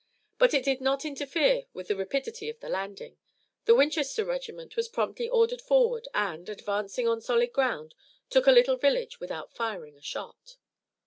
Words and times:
But 0.39 0.55
it 0.55 0.65
did 0.65 0.81
not 0.81 1.05
interfere 1.05 1.67
with 1.73 1.87
the 1.89 1.95
rapidity 1.95 2.49
of 2.49 2.59
the 2.59 2.69
landing. 2.69 3.19
The 3.65 3.75
Winchester 3.75 4.25
regiment 4.25 4.75
was 4.75 4.89
promptly 4.89 5.29
ordered 5.29 5.61
forward 5.61 6.07
and, 6.11 6.49
advancing 6.49 7.07
on 7.07 7.21
solid 7.21 7.53
ground, 7.53 7.93
took 8.27 8.47
a 8.47 8.51
little 8.51 8.77
village 8.77 9.19
without 9.19 9.53
firing 9.53 9.95
a 9.95 10.01
shot. 10.01 10.57